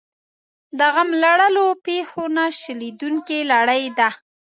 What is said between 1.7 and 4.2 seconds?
پېښو نه شلېدونکې لړۍ ده.